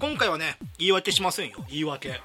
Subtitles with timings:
[0.00, 1.58] 今回はね言い訳しませんよ。
[1.68, 2.20] 言い訳。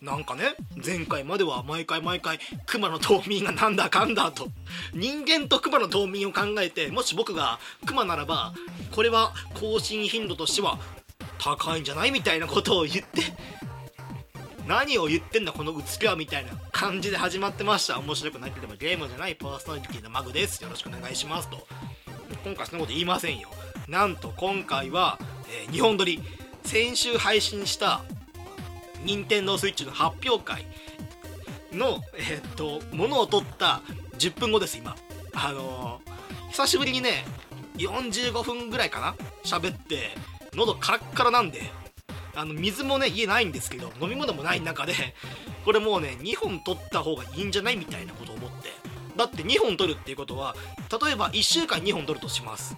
[0.00, 4.48] なんかね前回までは毎回毎回熊の冬眠がなんだかんだと。
[4.94, 8.52] 人間と熊の冬眠を考えてもし僕が熊ならば
[8.90, 10.78] これは更新頻度としては
[11.38, 13.22] 高いんじゃないみたいなことを言って
[14.66, 17.98] 何を言ってんだこのうつきはみたいな感じで始まってました。
[17.98, 20.62] 面白くなければゲームじゃないパーソナリティのマグです。
[20.62, 21.66] よろしくお願いしますと。
[22.44, 23.50] 今回そんなこと言いませんよ。
[23.88, 26.20] なんと今回は、えー、日本撮り。
[26.64, 28.02] 先週配信した
[29.04, 30.66] 任天堂 switch の発表会
[31.72, 33.82] のえ、っとものを取った
[34.18, 34.96] 10分後です今。
[35.34, 37.24] あのー、久しぶりにね
[37.76, 39.14] 45分ぐらいかな？
[39.44, 40.10] 喋って
[40.54, 41.62] 喉カラッカラなんで
[42.34, 44.94] あの水もね家ないんですけど飲み物もない中で
[45.64, 48.70] これもうね2本取った方がいいんじゃないみたいなことを思って。
[49.16, 50.56] だって2本取るっていうことは
[51.04, 52.76] 例えば1週間2本取るとします。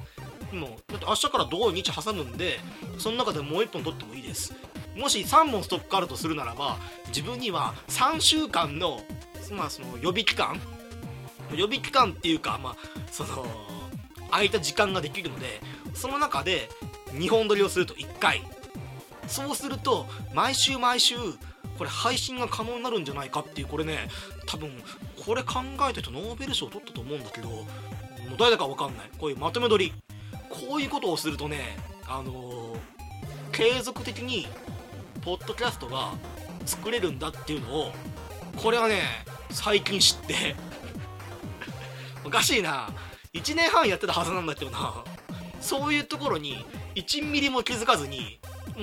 [0.55, 2.59] もうだって明日から土日挟むんで
[2.99, 4.55] その中でもう1本取ってもいいです。
[4.97, 6.77] もし3本ストックあるとするならば
[7.09, 9.01] 自分には3週間の,、
[9.51, 10.61] まあ、その予備期間
[11.51, 12.77] 予備期間っていうかまあ
[13.11, 13.45] その
[14.31, 15.61] 空いた時間ができるので
[15.95, 16.69] その中で
[17.13, 18.43] 2本撮りをすると1回。
[19.27, 21.17] そうすると毎週毎週
[21.79, 24.09] これ配信が可能になるんじゃないかっていうこれね
[24.47, 24.71] 多分
[25.25, 27.67] これ考えた人ノーベル賞取ったと思うんだけどもう
[28.39, 29.11] 誰だか分かんない。
[29.19, 29.93] こういうまとめ撮り。
[30.55, 32.77] こういうことをするとねあのー、
[33.51, 34.47] 継続的に
[35.23, 36.13] ポッドキャストが
[36.65, 37.93] 作れるんだっていうのを
[38.63, 39.01] これはね
[39.51, 40.55] 最近知って
[42.25, 42.89] おかしいな。
[43.33, 45.03] 1年半やってたはずなんだけどな。
[45.61, 48.39] そういうところに1ミリも気づかずに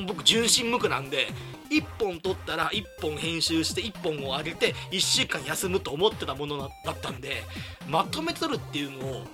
[0.07, 1.27] 僕純真無垢なんで
[1.69, 7.43] 1本撮ったら1本編集して1本を上げて1週間休むと思ってたものだったんで
[7.87, 9.25] まとめて撮るっていうのを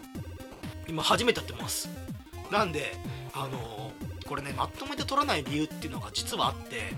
[0.88, 2.07] 今初めてやってます。
[2.52, 2.94] なんで
[3.34, 3.92] あの、
[4.26, 6.94] これねまとめて撮らない理由っていうのが実はあって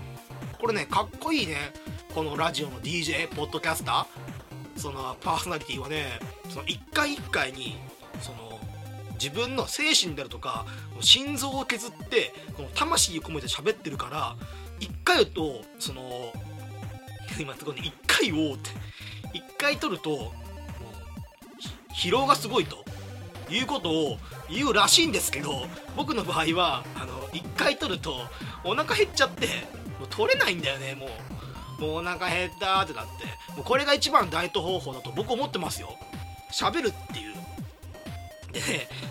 [0.58, 1.56] これねかっこいいね
[2.14, 6.06] このラジオの DJ ポッドキャスターそのパーソナリティはね
[6.48, 7.76] その1回1回に
[8.20, 8.58] その
[9.14, 10.66] 自分の精神であるとか
[11.00, 14.36] 心臓を削ってこの魂を込めて喋ってるから
[14.80, 16.32] 1回とその
[17.38, 18.70] 今すごい1回をって。
[19.34, 20.32] 1回取ると
[21.94, 22.84] 疲労がすごいと。
[23.54, 24.18] いうことを
[24.48, 25.66] 言うらしいんですけど
[25.96, 28.14] 僕の場合はあの1回取ると
[28.64, 29.46] お腹減っちゃって
[29.98, 31.08] もう取れないんだよねもう。
[31.80, 33.24] もうお腹減ったってなって
[33.56, 35.96] もうこれが一番ダイエット方法だと僕思ってますよ。
[36.52, 37.34] 喋るっていう。
[38.52, 38.60] で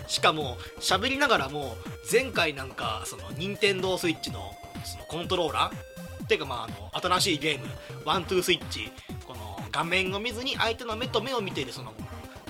[0.06, 1.76] しかも喋りながらも
[2.10, 7.66] 前回なんかその任天堂 switch のそのコントローラーっていうかまああの新しいゲーム
[8.04, 8.92] ワントゥースイッチ
[9.26, 11.92] この画面を見ずに相手の目と目を見ているその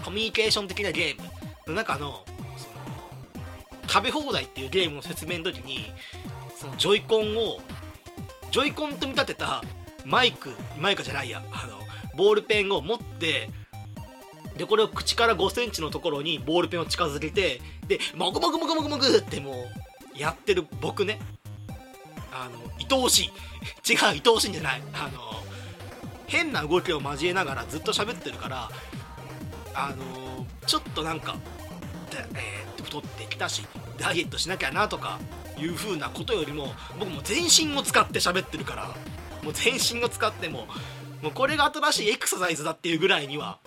[0.05, 1.28] コミュニケーション的なゲーム
[1.70, 2.25] の中の
[2.56, 5.86] その食べ放題っていうゲームの説明の時に
[6.56, 7.58] そのジョイコンを
[8.50, 9.62] ジョイコンと見立てた
[10.04, 11.78] マイクマイクじゃないやあの
[12.16, 13.48] ボールペンを持って
[14.56, 19.54] でこれを口から5センチのところにボールペンを近づけてでもぐもぐもぐもぐもぐってもう
[20.19, 21.19] やってる僕ね。
[22.32, 23.30] あの愛おし
[23.88, 23.92] い。
[23.92, 24.82] 違う愛おしいんじゃない。
[24.92, 25.41] あの
[26.26, 28.69] 変な動きを交えながらずっと喋ってるから
[29.75, 31.36] あのちょっとなんか
[32.34, 33.66] えー、太ってきたし
[33.98, 35.19] ダイエットしなきゃなとか
[35.59, 38.88] いう風なことよりも僕も全身を使って喋ってるから
[39.43, 40.66] もう全身を使っても
[41.22, 43.59] もうこれが新しいエクササイズだっていうぐらいには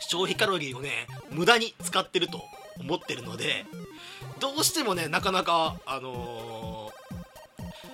[0.00, 2.42] 消費カロリーをね無駄に使ってると
[2.78, 3.66] 思ってるので
[4.38, 6.90] どうしてもねなかなかあの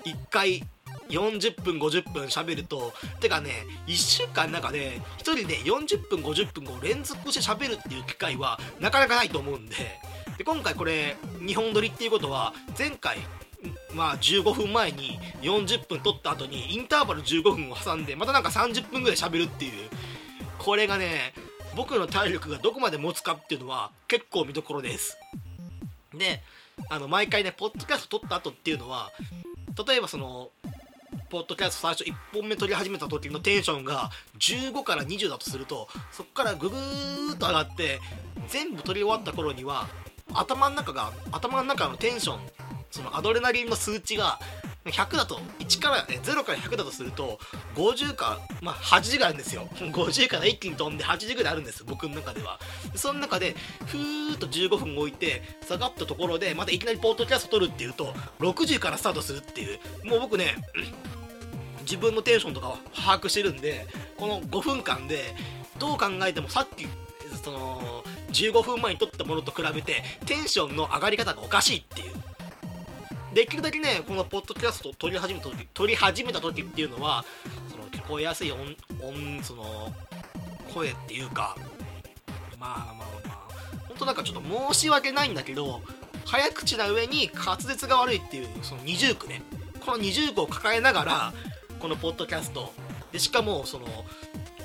[0.04, 0.62] ー、1回
[1.08, 3.50] 40分50分喋るとてかね
[3.86, 9.76] 1週間の中で1人で40分50分を連続して喋るっていう機会はなかなかないと思うんで。
[10.38, 13.18] で今回これ2本撮りっていうことは前回
[13.94, 19.72] まあ15分前に40分撮った後にインターバル15分を挟んでまたなんか30分ぐらい喋るっていう。
[20.58, 21.32] これがね
[21.76, 25.16] 僕の体力がどこまで持つかっていうのは結構見どころです。
[26.12, 26.42] で
[26.88, 29.12] あの毎回ねポッドキャスト撮った後っていうのは
[29.86, 30.50] 例えばその
[31.28, 38.00] ポッドキャスト最初1本目撮り始めた時のテンションが15から20だとするとそこからググーッと上がって
[38.48, 39.88] 全部撮り終わった頃には
[40.32, 42.40] 頭の中が頭の中のテンション
[42.90, 44.38] そのアドレナリンの数値が
[44.90, 47.38] 100だと1から0から100だとすると
[47.74, 49.68] 50か、まあ、80があるんですよ。
[49.74, 52.60] 50から一気に飛んで80ぐらいあるんです僕の中では。
[52.94, 53.54] その中で
[53.86, 59.78] ふーっと15分置いて下がったところでまたいきなりポッドキャスト撮るっていうと60からスタートするっていう。
[60.04, 60.54] もう僕ね
[61.80, 63.86] 自分のテンションとかを把握してるんで
[64.16, 65.34] この5分間で
[65.78, 66.86] どう考えてもさっき
[67.42, 72.35] その15分前に撮ったものと比べてテンションの上がり方がおかしいっていう。
[73.36, 77.22] できるだけねこのポッドキャストを撮り始めた時撮り始めた時っていうのは
[77.70, 78.62] その聞こえやすい音
[79.06, 79.92] 音その
[80.72, 81.54] 声っていうか
[82.58, 83.36] まあまあまあ
[83.88, 85.82] 本当なんかちょっと申し訳ないんだけど
[86.24, 89.42] 早口な上に滑舌が悪いっていうその二重苦ね。
[89.84, 91.34] この二重苦を抱えながら
[91.78, 92.72] このポッドキャスト
[93.12, 93.84] でしかもその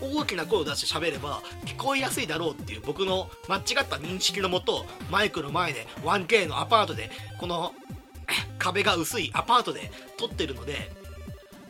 [0.02, 7.74] 大きな声を出して喋れば聞こえやすいだろうっていう僕の間違った認識のもとマイクの前で 1K のアパートでこの
[8.60, 10.92] 壁が薄いアパートで撮ってるので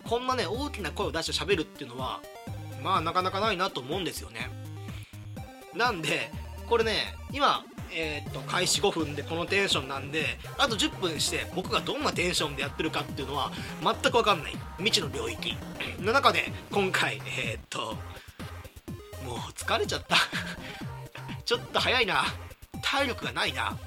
[0.04, 2.22] こんなね大きな声を出して喋るっていうのは
[2.84, 4.50] まあなかなかないなと思うんですよね。
[5.76, 6.32] なんで
[6.68, 7.64] これね今
[7.94, 13.52] えー、っと開始5分でこのテンションなんであと10分して僕がどんなテンションでやってるかっていうのは
[13.84, 14.54] 全く分かんない。
[14.78, 15.56] 未知の領域。
[16.00, 17.96] の中で今回えー、っと
[19.26, 20.16] もう疲れちゃった。
[21.46, 22.26] ちょっと早いな。
[22.82, 23.78] 体力がないな。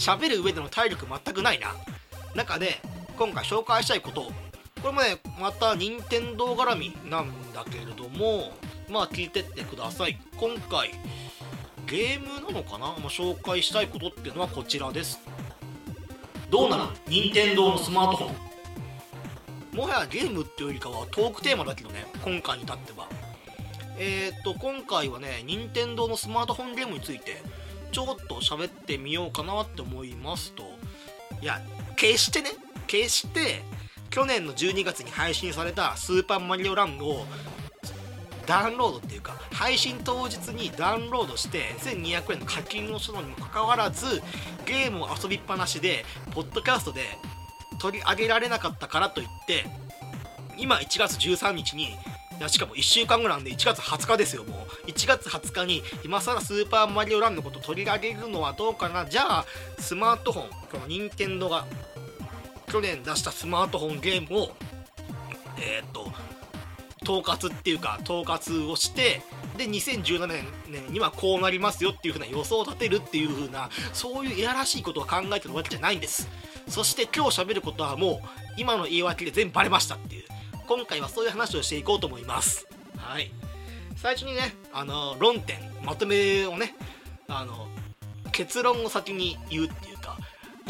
[0.00, 1.74] 喋る上での体力全くないな。
[2.34, 2.80] 中で
[3.18, 4.22] 今回紹介したいこと。
[4.22, 8.52] これもねまた任天堂絡みなんだけれども
[8.88, 10.18] まあ聞いてってください。
[10.38, 10.90] 今回
[11.86, 15.20] ゲームなのかな、まあ、紹介したいことっていうのはこちらです。
[16.50, 18.30] どうなら任天堂のスマートフォ
[19.74, 19.76] ン。
[19.76, 23.06] もはやゲームっていうよりかはトークテーマだけどね今回に至っては。
[23.98, 27.42] えー、っと今回はね任天堂のスマートフォンゲームについて
[27.90, 30.64] ちょっと喋ってみようかなって思いますと。
[31.40, 31.60] いや
[31.96, 32.50] 決してね
[32.86, 33.62] 決して
[34.10, 37.26] 去年の12月に配信された「スーパーマリオランド」を
[38.46, 44.20] ダウンロードっていうか配信当日にダウンロードして1200円の課金をしたのにもかかわらず
[44.66, 47.02] ゲームを遊びっぱなしでポッドキャストで
[47.80, 49.66] 取り上げられなかったからといって
[50.56, 51.96] 今1月13日に
[52.40, 54.86] いやしかも1週間ぐらいで1月20日ですよもう。
[54.90, 59.04] 1月20日に今更スーパーマリオランのこと取り上げるのはどうかな。
[59.04, 59.46] じゃあ
[59.78, 61.66] スマートフォンこの任天堂が
[62.72, 64.52] 去年出したスマートフォンゲームを
[65.58, 66.10] えー、っと
[67.02, 69.20] 統括っていうか統括をして
[69.58, 76.26] で2017年にはこうなりますよっていう風な予想を立てるっていう風なそういういやらしいことを考えてるわけじゃないんです。
[76.68, 80.29] そして今日喋ることはもう今の言い訳で全部バレましたっていう。
[80.70, 82.68] 今回はそういう話をしていこうと思います。
[82.96, 83.32] はい。
[83.96, 86.76] 最初にねあの論点まとめをね
[87.26, 87.66] あの
[88.30, 90.16] 結論を先に言うっていうか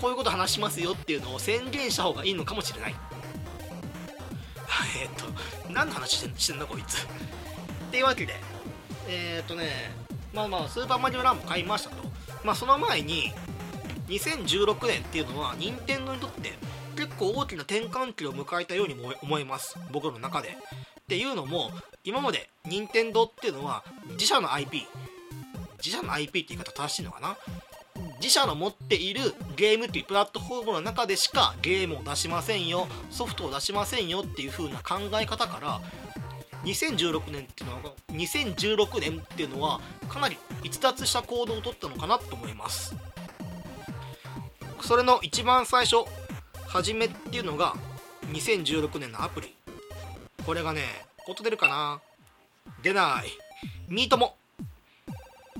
[0.00, 2.94] こういうこと話しますよっていうのを宣言した方がいいのかもしれない。
[5.02, 7.02] えっ、と何の話してんだこいつ。
[7.02, 7.06] っ
[7.90, 8.32] ていうわけで
[9.06, 9.68] えっ、とね
[10.32, 11.96] まあまあスーパーマリオランも買いましたと。
[12.42, 13.34] まあその前に
[14.08, 16.54] 2016年っていうのは任天堂にとって
[16.96, 19.78] 結構大きな転換期を迎えたようにも思います。
[19.90, 20.48] 僕の中で。
[20.50, 20.52] っ
[21.10, 21.70] ていうのも
[22.04, 24.86] 今まで任天堂っていうのは自社の IP
[25.78, 27.36] 自社の IP って言い方正しいのかな？
[28.20, 32.86] 自社の持っているゲームっていうプラットフォームの中でしかゲームを出しませんよ。
[33.10, 35.80] ソフトを出しませんよっていう風な考え方から
[36.64, 37.80] 2016年っていうのは
[38.12, 42.94] 2016年っていうのはかなり逸脱した行動をとったのかなと思います。
[44.82, 46.04] それの一番最初
[46.70, 47.74] 初めっていうのが
[48.32, 49.54] 2016年のアプリ。
[50.46, 50.82] これがね
[51.28, 52.00] 音出るかな？
[52.82, 53.26] 出ない。
[53.88, 54.36] ミートモ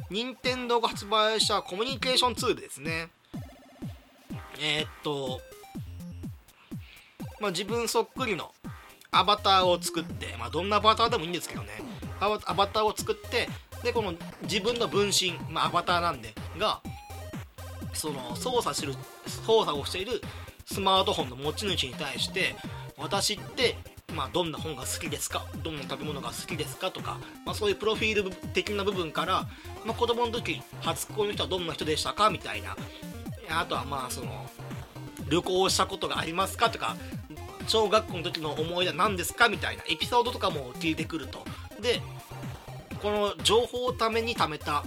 [0.09, 3.09] 任天堂が発売したコミュニケーションツールですね。
[4.61, 5.41] えー、っと
[7.41, 8.53] まあ自分そっくりの
[9.11, 11.71] アバターを作って、まあ、どんなアバターでもいいんですけどね。
[12.21, 13.49] アバターを作って
[13.83, 16.81] でこの自分の分身、まあ、アバターなんでが
[17.95, 18.95] その操作する
[19.27, 20.21] 操作をしている
[20.73, 22.55] スマートフォンの持ち主に対して
[22.97, 23.77] 私って
[24.15, 25.47] まあ、どんな本が好きですか？
[25.63, 26.91] どんな食べ物が好きですか？
[26.91, 29.47] とか、まあ、そういうプロフィール的な部分から、
[29.85, 32.29] まあ、子供の時初恋の人はどんな人でしたか？
[32.29, 32.77] みたいな。
[33.49, 34.51] あとはまあその
[35.29, 36.71] 旅行したことがありますか？
[36.71, 36.97] とか
[37.69, 39.49] 小学校の時の思い出は何ですか？
[39.49, 41.45] みたいなエピソードとかも聞いてくると。
[41.81, 42.03] で
[43.01, 44.83] この情報をために貯めた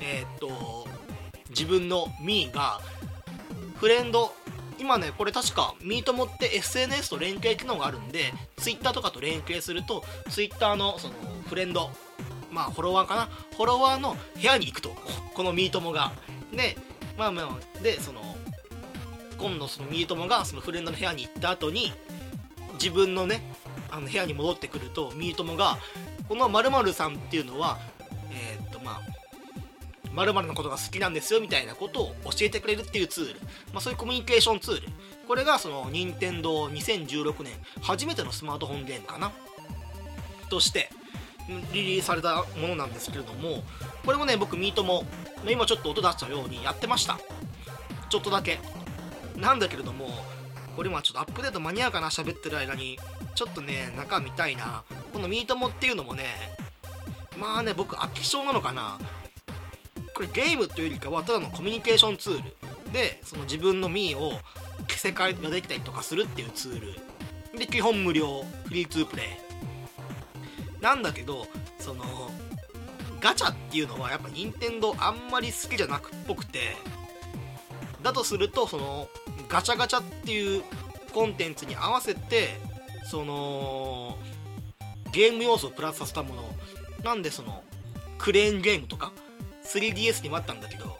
[0.00, 0.88] えー、っと
[1.50, 2.80] 自分のミーが
[3.76, 4.34] フレンド
[4.82, 11.14] 今ねこれ確かミートモって SNS と連携機能があるんで Twitter とかと連携すると Twitter のその
[11.46, 11.90] フレンド
[12.50, 13.26] まあフォロワーかな？
[13.56, 14.90] フォロワーの部屋に行くと
[15.34, 16.12] このミートモが。
[16.52, 16.76] で
[17.16, 18.20] まあまあでその
[19.38, 21.92] 今度そのミートモがそのフレンドの部屋に行った後に
[22.74, 23.42] 自分のね
[23.90, 25.78] あの部屋に戻ってくるとミートモが
[26.28, 27.78] この〇〇さんっていうのは
[28.32, 28.58] え、
[30.14, 33.40] 〇〇のことが好きなんですよみたいなことを教えてくれるっていうツール、
[33.72, 34.88] まあ、そういうコミュニケーションツール。
[35.26, 39.32] これがその任天堂2016年初めてのスマートフォンゲームかな。
[40.50, 40.90] として
[41.72, 43.62] リリースされたものなんですけれども
[44.04, 45.04] これもね僕ミートも
[45.48, 47.18] 今ちょっと音出したようにやってました。
[48.08, 48.58] ちょっとだけ。
[49.36, 50.08] なんだけれども
[50.76, 52.98] これ今ちょっとアップデート間に合うかな喋ってる間に。
[53.34, 54.84] ちょっとね中見たいな。
[55.12, 56.24] このミートモっていうのもね
[57.38, 58.98] まあね僕飽き性なのかな。
[60.22, 62.92] これゲームというよりかはただのコミュニケーションツール。
[62.92, 64.34] でその自分のミーを
[64.86, 67.58] 着せ替えができたりとかするっていうツール。
[67.58, 69.26] で基本無料フリーツープレイ。
[70.80, 71.46] なんだけど
[71.80, 72.04] その
[73.20, 76.76] ガチャっていうのはやっぱ任天堂あんまり好きじゃなくっぽくて
[78.02, 79.08] だとするとその
[79.48, 80.62] ガチャガチャっていう
[81.12, 82.60] コンテンツに合わせて
[83.10, 84.18] その
[85.12, 86.42] ゲーム要素をプラスさせたもの。
[87.02, 87.64] なんでその
[88.18, 89.12] クレーンゲームとか
[89.72, 90.96] 3DS にもあったんだけど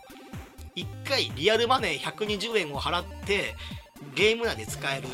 [0.76, 3.55] 1回リアルマネー120円を払って
[4.14, 5.09] ゲーム内で使える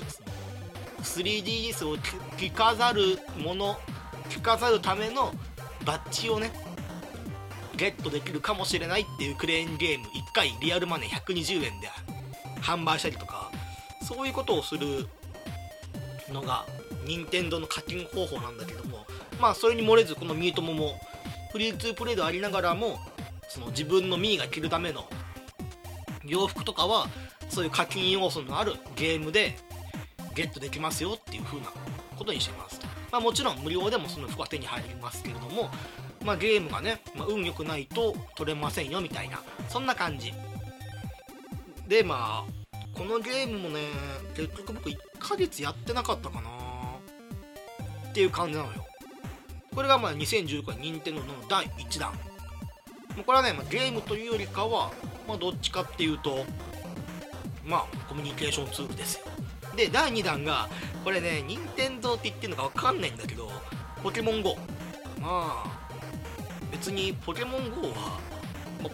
[1.03, 1.97] 3DS を
[2.37, 3.77] 着飾るもの
[4.29, 5.33] 着飾るための
[5.85, 6.51] バッジをね
[7.77, 11.89] ゲットできるかもしれないっていうクレーンゲーム1回リアルマネー120円で
[12.61, 13.51] 販売したりとか
[14.03, 15.07] そういうことをする
[16.33, 16.67] のが
[17.07, 19.07] 任天堂の課金方法なんだけども
[19.41, 21.01] まあそれに漏れずこのミートモも
[21.53, 22.99] フリーツープレイでありながらも
[23.49, 25.09] その自分のミーが着るための
[26.25, 27.07] 洋服とかは
[27.49, 29.57] そういう課金要素のあるゲームで
[30.35, 31.73] ゲットできますよっていう風な
[32.17, 32.81] ことにしてます。
[33.11, 35.71] まあ、もちろん無料でもその服は手に入りますけれども、
[36.25, 40.33] まあ、ゲームがね、まあ、運良くないと取れませんよみたいなそんな感じ。
[41.89, 43.81] でまあこのゲームもね
[44.37, 46.51] 結局僕1ヶ月やってなかったかな。
[48.11, 48.85] っていう感じなのよ。
[49.75, 52.28] これがまあ2019年任天堂の第1弾。
[53.25, 54.93] これはね、ま、ゲームというよりかは、
[55.27, 56.45] まあ、どっちかっていうと
[57.69, 59.27] まあコミュニケーションツールですよ。
[59.77, 60.69] で第2弾が
[61.05, 63.51] これね任天堂って言ってるのか分かんないんだけど
[64.03, 64.57] ポケモン GO
[65.21, 65.89] まあ
[66.73, 68.19] 別にポケモン GO は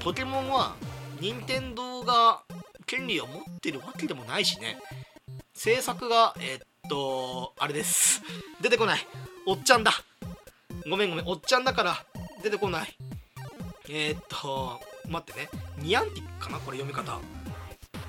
[0.00, 0.74] ポケモンは
[1.20, 2.42] 任天堂が
[2.86, 4.78] 権利を持ってるわけでもないしね。
[5.54, 8.22] 制作がえー、っとあれです。
[8.60, 9.06] 出てこない。
[9.46, 9.92] おっちゃんだ。
[10.90, 11.26] ごめんごめん。
[11.26, 12.04] おっちゃんだから
[12.42, 12.96] 出てこない。
[13.88, 15.48] えー、っと待ってね。
[15.78, 16.58] ニアンティックかな？
[16.58, 17.18] これ読み方。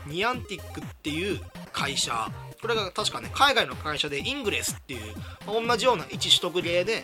[0.07, 1.41] ニアンティックっていう
[1.71, 2.29] 会社。
[2.61, 5.13] これが確かね海外の会社でイングレスっていう
[5.45, 7.03] 同じような位置取得例で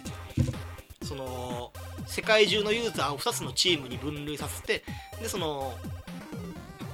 [1.03, 1.71] その
[2.07, 4.83] 世界中のユーザーを2つのチームに分類させて
[5.21, 5.73] でその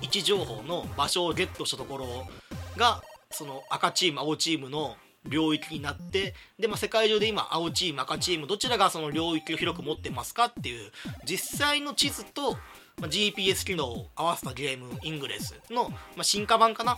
[0.02, 2.28] 位置情報の場所をゲットしたところ
[2.76, 10.92] がその赤チーム青チームの領域になってで、まあ、世界中で今青チーム赤チームどちらがその領域を広く持ってますかっていう
[11.26, 12.58] 実際の地図と、ま
[13.04, 16.98] あ、GPS 機能を合わせたゲームイングレスの、まあ、進化版かな、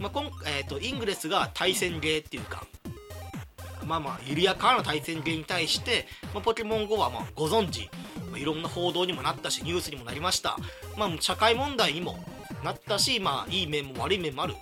[0.00, 2.64] まあ今えーと、イングレスが対戦ゲーっていうか
[3.86, 7.90] まあまあ緩やかな対戦ゲーに対して、まあ、ポケモン GO はまあご存知。
[8.30, 10.56] まあ、いろんな報道にもなったしニュースにもなりました、
[10.96, 12.16] まあ、社会問題にも
[12.64, 14.54] なったし、まあ、いい面も悪い面もある。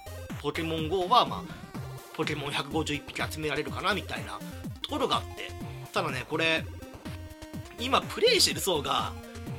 [0.43, 1.70] ポケモン GO は、まあ、
[2.21, 4.39] ポケモン151匹集められるかなみたいな
[4.83, 5.51] ところがあって
[5.91, 6.63] ただねこれ
[7.79, 9.15] 今プレイしてる層が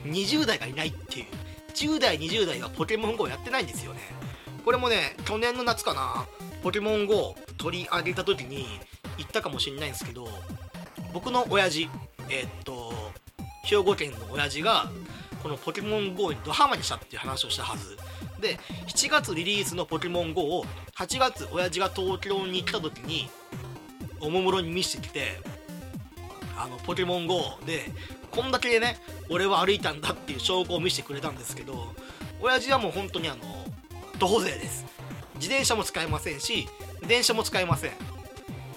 [0.06, 1.26] 20代がいないっていう
[1.74, 4.02] 10代20代はポケモン GO やってないんですよね。
[4.64, 6.28] これもね去年の夏かな
[6.62, 8.68] ポケモン GO 取り上げた時に
[9.18, 10.28] 言ったかもしれないんですけど
[11.14, 11.90] 僕の親父
[12.30, 12.94] えー、っと
[13.64, 14.92] 兵庫県の親父が
[15.42, 17.98] このポケモン GO にドハマりしたっていう話をしたはず。
[18.40, 20.66] で7月リリースのポケモン GO を
[20.98, 23.30] 8月親父が東京に来た時に
[24.20, 25.40] おもむろに見せてきて
[26.58, 27.92] あのポケモン GO で
[28.32, 28.98] こんだけね
[29.30, 31.94] 俺は歩いたんだっていう証拠を見せてくれたんですけど
[32.42, 33.42] 親父はもう本当にあの
[34.20, 34.86] 徒歩勢です。
[35.36, 36.68] 自転車も使えませんし
[37.08, 37.92] 電車も使えません。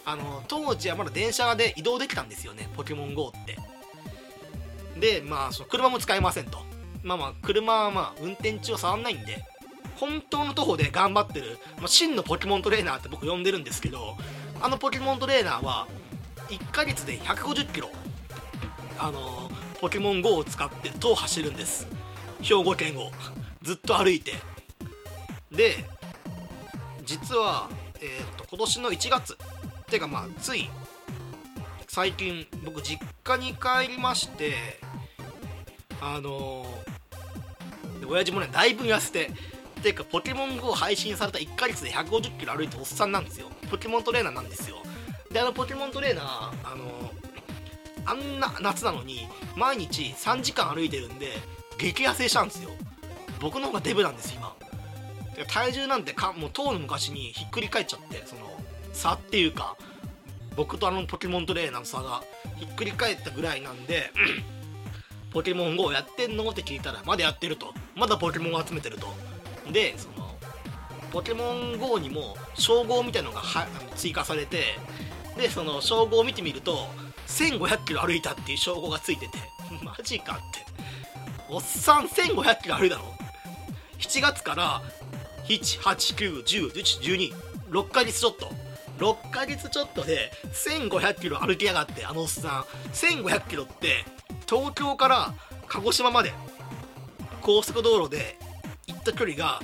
[0.06, 3.58] あの当時はまだ電車で移動できたんですよねポケモン GO って。
[4.98, 6.58] でまあその車も使えませんと。
[7.04, 9.44] まあまあ車はまあ運転中は触んないんで
[9.96, 14.16] 本当の徒歩で頑張ってる、まあ、真のポケモントレーナーって僕呼んでるんですけど
[14.60, 15.86] あのポケモントレーナーは
[16.48, 17.90] 1ヶ月で150キロ
[18.98, 21.86] あのポケモン GO を使って徒歩走るんです。
[22.40, 23.10] 兵庫県を
[23.62, 24.32] ずっと歩いて。
[25.50, 25.84] で
[27.04, 27.68] 実は、
[28.00, 29.36] えーと、と今年の1月っ
[29.86, 30.68] ていうかまあつい
[31.86, 34.54] 最近僕実家に帰りまして
[36.00, 36.93] あのー、
[38.04, 39.30] 親父もねだいぶ痩せて。
[39.84, 43.48] ていうかポケモン GO 配信された1ヶ月で150キロ歩いておっさんなんですよ。
[43.70, 44.78] ポケモントレーナーなんですよ。
[45.30, 47.10] であのポケモントレーナーあの、
[48.06, 51.32] あんな夏なのに毎日3時間歩いてるんで
[51.76, 52.70] 激痩せしたんですよ。
[53.40, 54.54] 僕の方がデブなんです今。
[55.48, 58.42] 体重なんてかもう当の昔にひっくり返っちゃってその
[58.92, 59.76] 差っていうか
[60.56, 62.22] 僕とあのポケモントレーナーの差が
[62.56, 64.12] ひっくり返ったぐらいなんで
[65.34, 66.48] ポケモン GO やってんの？
[66.48, 67.74] って聞いたらまだやってると。
[67.96, 69.08] まだポケモンを集めてると。
[69.72, 70.32] でその
[71.10, 74.78] ポケモン GO にも称号みたいのがは追加されて
[75.36, 76.86] でその称号を見てみると
[77.26, 79.38] 1500キロ歩いたっていう称号がついてて。
[79.82, 80.64] マジかって。
[81.48, 83.02] おっさん1500キロ歩いたの
[83.98, 84.82] ？7月から
[85.48, 85.82] 18、
[86.16, 87.34] 9、10、11、12。
[87.70, 88.48] 6ヶ月ちょっと。
[88.98, 92.64] 6ヶ月ちょっとで1500キロ歩きやがってあのおっさん。
[92.92, 94.04] 1500キロって
[94.48, 95.34] 東京から
[95.66, 96.32] 鹿児島まで
[97.40, 98.38] 高速道路で
[98.86, 99.60] 行った距離が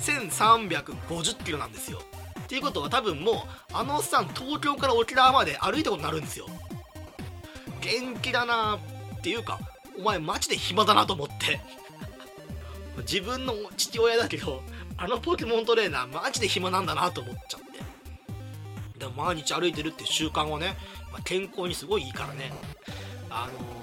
[0.00, 2.00] 1350キロなんですよ。
[2.40, 3.34] っていうことは多分もう
[3.72, 6.46] あのおっさん東京から沖縄まで歩いたことになるんですよ。
[7.80, 8.78] 元気だな
[9.18, 9.60] っていうか
[9.98, 11.60] お前マジで暇だなと思って。
[13.08, 14.62] 自分の父親だけど
[14.96, 17.70] あのポケモントレーナーマジで暇なんだなと思っちゃって。
[18.98, 20.76] でも毎日歩いてるっていう習慣はね、
[21.10, 22.52] まあ、健康にすごいいいからね。
[23.30, 23.79] あのー、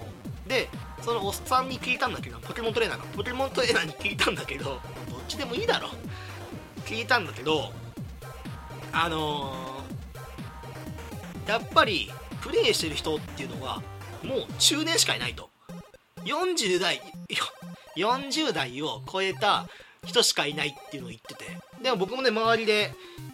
[0.47, 0.69] で
[1.01, 4.79] そのおっさんに聞いたんだけどポケモントレーナーがポケモントレーナーに聞いたんだけどどっ
[5.27, 5.89] ちでもいいだろ。
[6.85, 7.73] 聞いたんだけど
[8.93, 12.09] あのー、やっぱり
[12.41, 13.81] プレイしてる人っていうのは
[14.23, 15.49] もう中年しかいないと。
[16.23, 17.01] 40代
[17.95, 19.67] 40代を超えた
[20.05, 21.57] 人しかいないっていうのを言ってて。
[21.81, 22.93] でも僕もね周りで、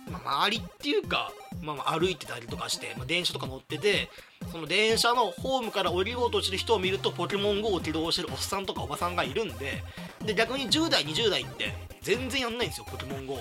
[0.10, 1.32] まあ、周りっていうか、
[1.64, 4.10] まあ、歩いてたりとかして、まあ、電車とか乗ってて
[4.52, 9.82] その電車のホームから降りようとしてる人を見るとポケモン GO を起動してるおっさんとかおばさんがいるんで
[10.26, 13.38] で逆に10代20代って全然やんないんですよポケモン GO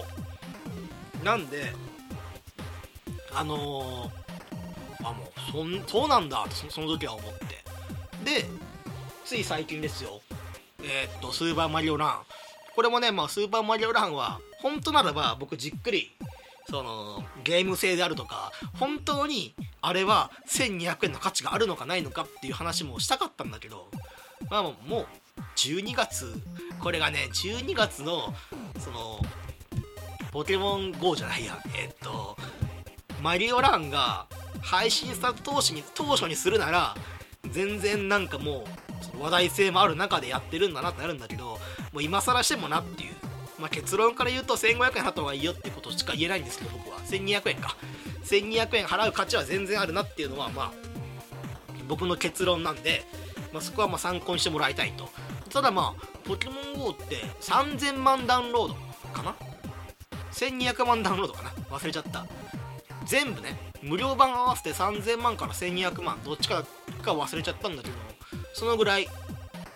[1.24, 1.72] なんで
[3.34, 7.62] あのー、あもうそそうなんだってその時は思って。
[8.24, 8.44] で
[9.24, 10.20] つい最近ですよ。
[10.82, 12.16] えー、っとスーパーマリオラン。
[12.74, 16.10] これもね、まあ、スーパーマリオランは本当ならば僕じっくり
[16.68, 23.88] そのゲーム性であるとか本当にあれは1200円の価値があるのかないのかっていう話もしたかったんだけど
[24.50, 25.06] まあもう
[25.56, 26.34] 12月
[26.80, 28.34] これがね12月の
[28.78, 29.20] その
[30.30, 32.36] ポケモン GO じゃないやえっと
[33.22, 34.26] マリオランが
[34.60, 36.94] 配信さ当初に当初にするなら
[37.50, 38.64] 全然なんかも
[39.14, 41.58] う話題性もある中でやってるんだなってなるんだけど
[41.92, 43.14] もう今更してもなっていう、
[43.62, 46.98] まあ、結論から言うと1500円払った方がいいよってことしか言えないんですけど僕は。
[46.98, 47.76] 1200円か。
[48.24, 50.72] 1200円払う価値は全然あるなっていうのはまあ
[51.86, 53.04] 僕の結論なんで、
[53.52, 55.08] まあ、そこはま参考にしてもらいたいと。
[55.48, 58.74] ただまあポケモン GO って3000万ダウンロード
[59.12, 59.36] かな
[60.32, 61.50] ？1200万ダウンロードかな？
[61.70, 62.26] 忘れちゃった。
[63.06, 66.64] 全部ね無料版合わせて3000万から1200万どっちか
[67.02, 67.94] か忘れちゃったんだけど
[68.54, 69.08] そのぐらい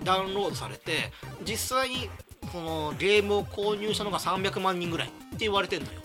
[0.03, 1.12] ダウンロードされて
[1.44, 2.09] 実際に
[2.52, 6.00] そのゲームを購入したのが300万人ぐらいって言われてんのよ。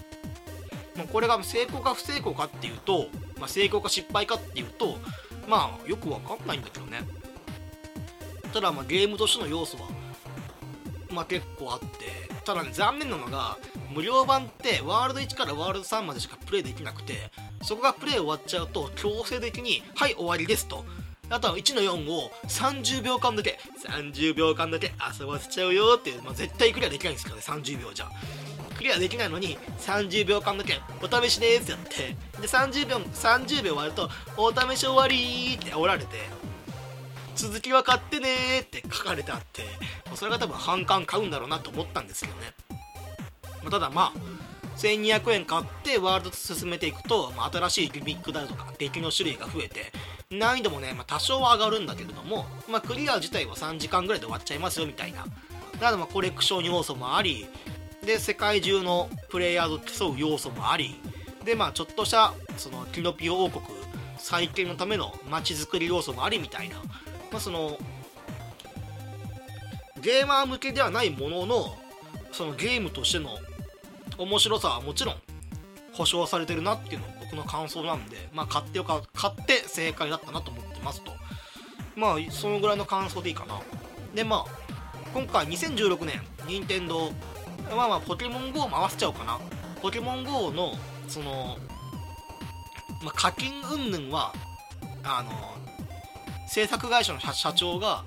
[0.96, 3.08] まあ、これが成功か不成功かっていうと、
[3.40, 4.98] まあ、成功か失敗かっていうと
[5.48, 7.02] まあよくわかんないんだけどね。
[8.54, 9.84] ただまあゲームとしての要素は
[11.12, 13.58] まあ結構あってただね残念なのが
[13.94, 20.86] 無料版ってワールド1からワールド3までしかプレイできなくてそこがプレイ終わっちゃうと強制的に「はい終わりです」と
[21.32, 28.10] あとは1の4を30秒間だけ30秒間だけ遊ばせちゃうよっていう、まあ、絶対クリアできないんですけどね30秒じゃ。
[28.78, 32.42] クリアできないのに30秒間だけお試しですってやって。
[32.42, 36.18] で30秒30秒終わるとお試し終わりって煽られて
[37.36, 39.64] 続きは買ってねって書かれてあって
[40.16, 42.54] それが多分半缶買うんだろうなと思ったんですけどね、
[43.62, 49.92] まあ、ただまあ1200円買ってワールド進めていくと、まあ、新しいギミックだとか敵の種類が増えて
[50.32, 55.26] 難易度もね、まあ、多少は上がるんだけれども、まあ、クリア自体は3時間ぐらいで終わっちゃいますよみたいな。
[55.82, 57.48] なのでまコレクション要素もあり
[58.06, 60.96] で世界中のプレイヤーと競う要素もあり
[61.44, 63.64] でまあちょっとしたそのキノピオ王国
[64.18, 66.78] 再建のための街づくり要素もありみたいな、
[67.32, 67.80] まあ、その
[70.02, 71.78] ゲーマー向けではないものの
[72.32, 73.38] そのゲームとしての
[74.22, 75.16] 面白さはもちろん
[75.94, 81.12] 保証されてるなっていうのが僕の感想なんで、まあ、買ってよか買って正解だったなと思ってますと。
[81.96, 83.60] まあそのぐらいの感想でいいかな。
[84.16, 84.46] でまあ
[85.14, 87.12] 今回2016年任天堂
[87.76, 89.40] まあまあポケモン GO も合わせちゃおうかな。
[89.82, 90.74] ポケモン GO の
[91.08, 91.58] その、
[93.04, 94.34] まあ、課金云々は
[95.04, 95.32] あの
[96.48, 98.06] 制作会社の社長が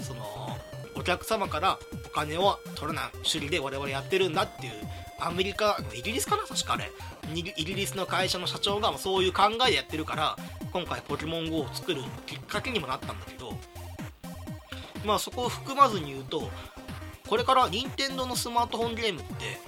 [0.00, 0.56] その
[0.96, 1.78] お客様から
[2.12, 4.72] 金を取らない首里で我々やってるんだっていう
[5.18, 6.90] アメリカイギリスかな確かあれ
[7.34, 10.36] イギリスの会社の社長がそういう考えでやってるから
[10.72, 13.52] 今回ポケモン GO を作るきっかけにもなったんだけど
[15.04, 16.50] まあそこを含まずに言うと
[17.28, 19.58] これから任天堂のスマートフォンゲームって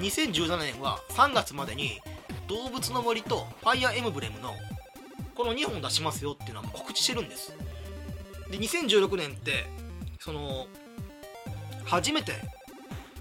[0.00, 2.00] 2017年は3月までに
[2.46, 4.52] 動物の森とファイアーエムブレムの
[5.34, 7.56] この2本出しますよっていうのは告知してるんです。
[8.50, 9.66] で2016年って
[10.20, 10.66] その
[11.84, 12.32] 初めて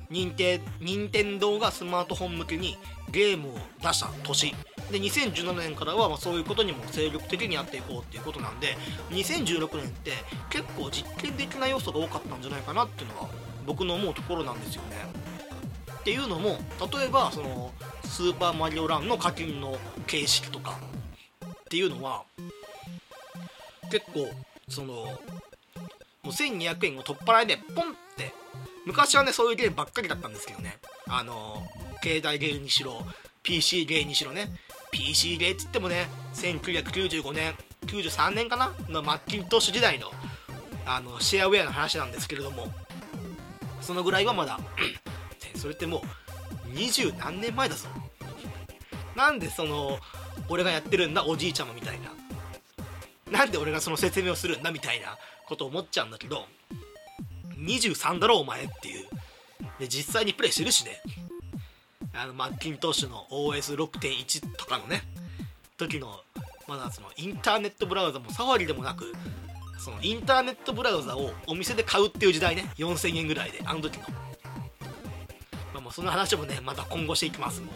[0.09, 2.77] 任天任天堂がスマートフォン向けに
[3.11, 4.55] ゲームを出した年
[4.91, 8.75] で2017年からはまそういうことにも精力的にやっていこうっていうことなんで
[9.09, 10.11] 2016年って
[10.49, 13.29] 結構実験的な要素が多かったんじゃないかなっていうのは
[13.65, 14.97] 僕の思うところなんですよね。
[15.99, 16.57] っていうのも
[16.91, 17.71] 例えばその
[18.03, 20.77] スーパーマリオランの課金の形式とか
[21.45, 22.23] っていうのは
[23.89, 24.29] 結構
[24.67, 25.09] そのも
[26.25, 28.33] う1200円を取っ払いでポンって。
[28.85, 30.77] 昔はねそういうゲームばっかりだったんですけどね。
[31.07, 31.65] あの
[32.03, 33.05] 携帯ゲームにしろ
[33.43, 34.49] PC ゲーにしろね。
[34.91, 38.73] PC ゲーっつってもね1995年93年かな？
[38.89, 40.11] のマッキントッシュ時代の
[40.85, 42.67] あのシェアウェアの話なんですけれども。
[43.83, 44.59] そのぐらいはまだ
[45.55, 46.01] それってもう
[46.73, 47.87] 二十何年前だぞ。
[49.15, 49.99] なんでその
[50.49, 52.11] 俺がやってるんだおじいちゃまみたいな。
[53.37, 56.45] なんで俺がその説明をするんだみたいなこと思っちゃうんだけど。
[57.63, 59.07] 23だろお前っていう。
[59.79, 61.01] で実際にプレイしてるしね。
[62.13, 65.01] あのマッキントッシュの OS6.1 とかのね。
[65.77, 66.19] 時の
[66.67, 69.11] まだそのインターネットブラウザもサファリでもなく
[69.79, 72.69] そのインターネットブラウザをお店で買うっていう時代ね。
[72.77, 74.05] 4000円ぐらいであの時の。
[75.73, 77.61] まあもうその話もねまた今後していきます。
[77.61, 77.69] もう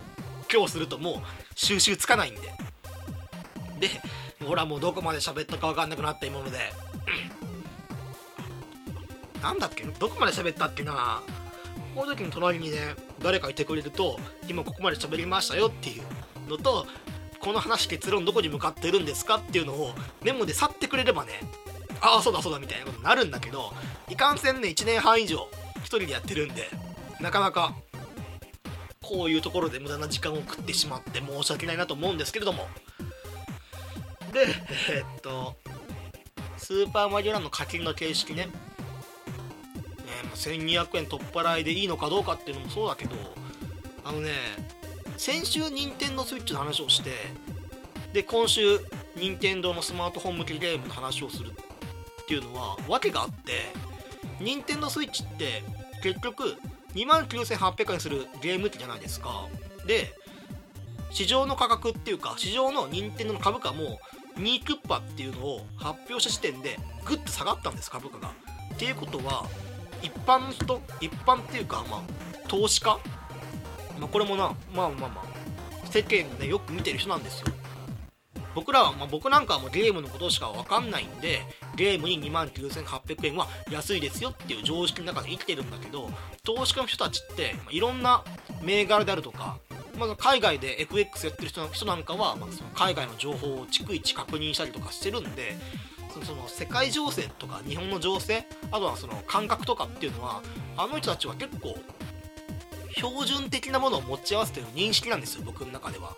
[0.52, 1.15] 今日するともう
[1.56, 2.41] 収集つかないんで。
[3.80, 3.89] で
[4.45, 6.58] ほらもうどこまで喋ったか分かんなくなったもので。
[9.41, 9.84] なんだっけ？
[9.84, 11.21] どこまで喋ったっけな？
[11.95, 16.86] この時に隣にね誰かいてくれると今ここまで喋りましたよっていうのと
[17.39, 21.32] この話結論どこに向かってるんですかっていうのをメモで去ってくれればね
[22.02, 23.73] ああそうだそうだみたいなことになるんだけど
[24.10, 25.47] いかんせんね1年半以上
[25.80, 26.69] 1人でやってるんで
[27.19, 27.73] なかなか
[29.02, 32.67] こういうところで無駄な時間を食ってしまって申し訳ないなと思うんですけれども。
[34.34, 34.45] で
[34.91, 35.56] えー、っと
[36.58, 38.50] スーパーマリオランの課金の形式ね。
[40.38, 43.15] 1200円取っ払いでいいのかどうかっていうのもそうだけど
[44.06, 44.30] あのね
[45.17, 47.12] 先週任天堂スイッチの話をして
[48.13, 48.80] で今週
[49.15, 53.54] 任天堂のスマートフォン向けゲームの話をするっていうのは訳があって
[54.39, 55.63] 任天堂スイッチって
[56.04, 56.56] 結局
[56.93, 59.47] 2万9800円するゲーム機じゃないですか。
[59.86, 60.13] で
[61.10, 64.00] 市場の価格っていうか市場の任天堂の株価も
[64.36, 68.32] 2クッパっていうのを発表した時点でグッと下がったんです株価が。
[68.76, 69.47] っていうことは
[70.02, 72.02] 一般の人一般っていうかまあ
[72.48, 72.98] 投資家、
[74.00, 75.38] まあ、これもなまあまあまあ
[75.88, 77.48] 世間で、よく見てる人なんですよ。
[78.54, 81.42] 僕らは、まあ、僕なんかはもうゲームのことしか分かんないんで
[81.76, 86.10] ゲームに2万9800円は安いですよっていう常識の中で生きてるんだけど
[86.44, 88.24] 投資家の人たちって、まあ、いろんな
[88.64, 89.60] 銘柄であるとか
[90.00, 95.56] まず海外で FX やってる人なんかは、まあ、その海外の情報を逐一確認したりとかしてるんで
[96.25, 100.41] その世界情勢とか日本の情勢あとはその感覚とかっていうのは
[100.75, 101.75] あの人たちは結構
[102.95, 106.15] 標準的なものを持ち合わせてる認識なんですよ僕の中では。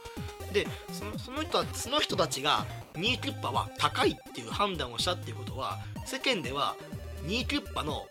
[0.53, 6.75] でそのその人その人たちがニーキュッパは高いっていう判断をしたっていうことは世間では
[7.23, 8.07] ニーキュッパの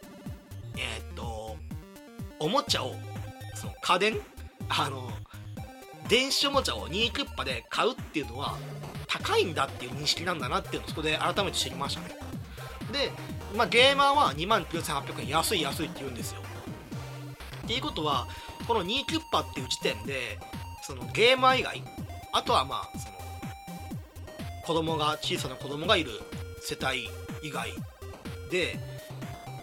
[0.76, 1.56] えー、っと
[2.38, 2.94] おもちゃを
[3.54, 4.20] その家電
[4.68, 5.10] あの
[6.08, 8.56] 電子おもちゃをニーキュッパで買うっていうのは
[9.06, 12.16] 高いんだっていう認識なんだなっていうのをそこで改めて知りましたね。
[12.92, 13.10] で、
[13.56, 16.42] まあ、ゲーマーは2万9800円安い安いって言うんですよ。
[17.64, 18.26] っていうことは
[18.66, 20.38] この2キュッパっていう時点で
[20.82, 21.82] そのゲーマー以外
[22.32, 23.18] あとはまあその
[24.66, 26.10] 子供が小さな子供がいる
[26.62, 27.08] 世帯
[27.42, 27.70] 以外
[28.50, 28.78] で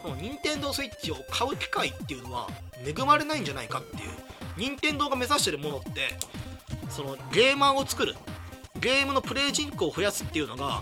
[0.03, 2.47] この任天堂スイッチを買う機会っていうのは
[2.85, 4.24] 恵まれないんじゃないかっていう
[4.57, 6.17] 任天堂が目指してるものって
[6.89, 8.15] そのゲーマーを作る
[8.79, 10.81] ゲームのプレイ人口を増やすっていうのが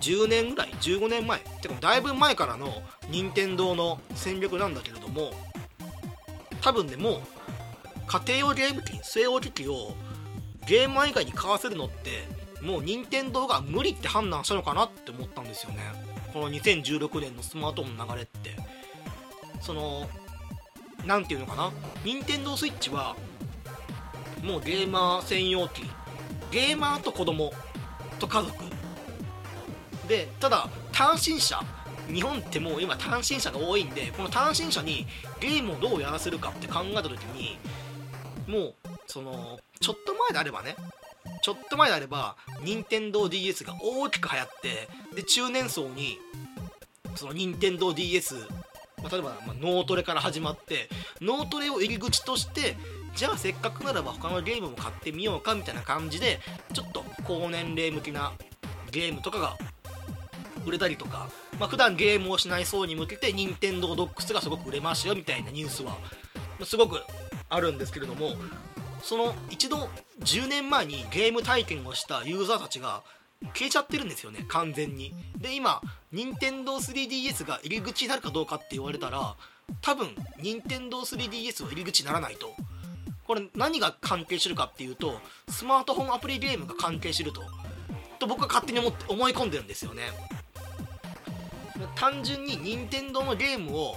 [0.00, 5.32] 10年ぐらい15年前ってかだいぶ前からの任天堂の戦略なんだけれども
[6.60, 7.20] 多分ねも
[8.06, 9.94] 家庭用ゲーム機据え置き機を
[10.66, 12.26] ゲーム以外に買わせるのって
[12.62, 15.80] もう任天堂が無理って判断したのかなって思ったんですよね。
[16.32, 18.56] この2016年のスマートフォンの流れって。
[19.60, 20.08] その
[21.06, 21.72] 何ていうのかな？
[22.04, 23.16] 任天堂スイッチは
[24.42, 25.82] もうゲーマー専用機。
[26.50, 27.52] ゲーマーと子供
[28.18, 28.64] と家族。
[30.08, 31.58] でただ単身者。
[32.12, 35.06] 日本ってもう今単身者が多いんでこの単身者に
[35.40, 37.58] ゲームをどうやらせるかって考えた時に
[38.46, 38.74] もう
[39.06, 40.76] そのちょっと前であればね
[41.42, 46.18] ちょっと前であれば任天堂 d s が大きく流行ってで中年層に
[47.14, 48.36] その任天堂 d s
[49.04, 50.88] まあ、例えば、まあ、脳トレから始まって
[51.20, 52.76] 脳トレを入り口として
[53.14, 56.40] じゃあせっかくならば他のゲームも買ってみようかみたいな感じで
[56.72, 58.32] ちょっと高年齢向きな
[58.90, 59.56] ゲームとかが
[60.66, 61.28] 売れたりとか、
[61.60, 65.98] まあ、普段ゲームをしない層に向けて任天堂ドックスがすごく売れましたよみたいなニュースは
[66.64, 67.02] すごく
[67.50, 68.30] あるんですけれども
[69.02, 69.90] その一度
[70.20, 73.02] 10年前にゲーム体験をしたユーザーたちが
[73.54, 75.14] 消えちゃってるんですよね完全に。
[75.36, 75.80] で今
[76.12, 79.36] 任天堂 3DS が入り口になるかどうかって言われたら
[79.80, 82.54] 多分任天堂 3DS は入り口にならないと。
[83.26, 85.18] これ何が関係してるかっていうと
[85.48, 87.42] スマートフォンアプリゲームが関係してると。
[88.18, 90.02] と僕は勝手に思って思い込んでるんですよね。
[91.94, 93.96] 単純に任天堂のゲームを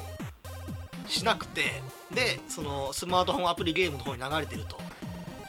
[1.08, 1.82] しなくて
[2.14, 4.80] でそのスマートフォンアプリゲームの方に流れてると。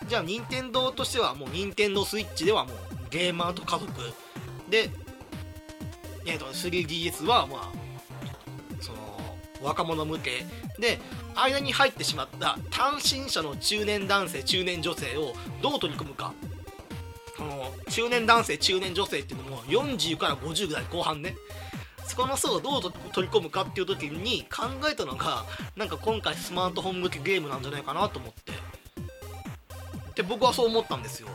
[0.07, 2.77] じゃあ任天堂としてはもう任天堂スイッチではもう
[3.11, 3.93] ゲーマーと家族。
[4.69, 4.91] で、
[6.27, 7.73] えー、と 3DS はまあ
[8.81, 8.99] その
[9.63, 10.45] 若者向け。
[10.79, 10.99] で
[11.35, 16.33] 間に入ってしまった単身者の中年男性中年女性をどう取り組むか。
[17.37, 21.37] この中年男性中年女性っていうのも40から50ぐらい後半ね。
[22.05, 25.45] そこの層をどう取り込むかっていう時に考えたのが
[25.77, 28.53] なんか今回スマートフォン向けゲームなんじゃないかなと思って。
[30.15, 31.29] で僕はそう思ったんですよ。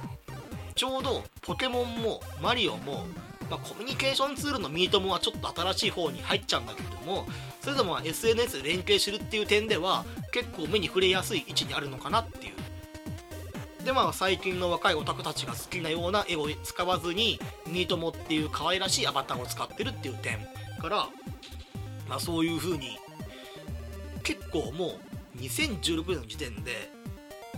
[0.75, 3.05] ちょうどポケモンもマリオも、
[3.49, 7.25] まあ、コミュニケーションツールのミートモはちょっと新しい方に入っちゃうんだけれども
[7.61, 12.53] それでも SNS で連携するっていう点では結構目に触れやすい位置にあるのかなっていう。
[13.85, 20.37] でまあ最近の若いオタクたちが好きなような絵を使わずにミートモっていう可愛らしいアバターを使ってるっていう点
[20.81, 21.09] から、
[22.07, 22.97] まあ、そういう風に
[24.23, 24.97] 結構も
[25.35, 26.89] う2016年の時点で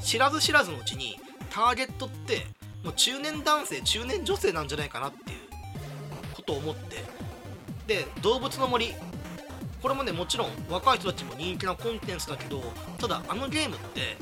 [0.01, 1.19] 知らず知らずのうちに
[1.51, 2.47] ターゲットって
[2.85, 5.39] もう中年男性中年女性なんじゃないかなっていう
[6.35, 7.03] ことを思って。
[7.87, 8.93] で動物の森。
[9.81, 12.59] これもねもちろん若い人たちも人気なコンテンツだけど
[12.97, 14.17] ただあのゲームって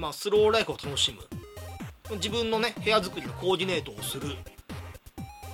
[0.00, 2.16] まあ、スローライフを楽しむ。
[2.16, 4.28] 自分のね部屋作りのコーディネートをする。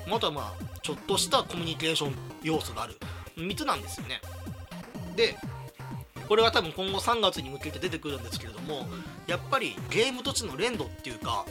[0.08, 2.96] またまあちょっとしたコミュニケーション要素がある。
[3.36, 4.20] 3つなんですよね。
[5.16, 5.36] で
[6.28, 8.86] これは多分今後3月に向けて出てくるんですけれども
[9.26, 11.44] やっぱりゲームとしての連動っていうか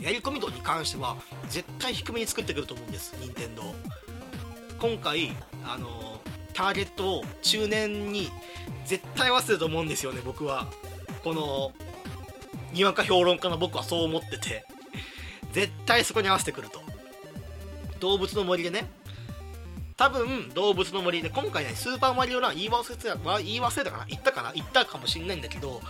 [0.00, 1.16] やり込み度に関しては
[1.48, 3.62] 絶対低めに作ってくると思うんです任天堂
[4.78, 5.32] 今回
[5.64, 6.20] あの
[6.52, 8.30] ターゲットを中年に
[8.84, 10.66] 絶対合わせると思うんですよね僕は。
[11.22, 11.72] この
[12.72, 14.64] にわか評論家の僕はそう思ってて。
[15.52, 16.80] 絶対そこに合わせてくると。
[18.00, 18.88] 動物の森でね。
[19.96, 24.04] 多分動物の森で今回ねスーパーマリオラン言い忘れた言い忘れたかな？
[24.06, 24.52] 言ったかな？
[24.52, 25.80] 言ったかもしんないんだけど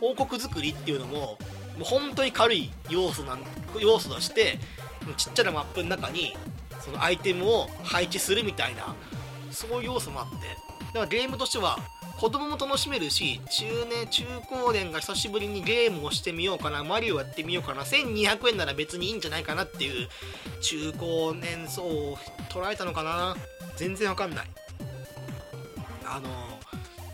[0.00, 1.38] 王国作りっていうのも
[1.78, 3.40] もう本当に軽い要素なん
[3.80, 4.58] 要素として
[5.16, 6.36] ちっちゃなマップの中に
[6.80, 8.94] そのアイテムを配置するみたいな
[9.50, 10.36] そういう要素もあって。
[10.88, 11.78] だからゲームとしては
[12.18, 20.08] 子供も楽しめるし中年中高年が久しぶりにゲームをしてみようかなマリオやってみようかな1200円なら別にいいんじゃないかなっていう
[20.60, 22.16] 中高年層を
[22.50, 23.36] 捉えたのかな。
[23.76, 24.46] 全然わかんない。
[26.04, 26.28] あの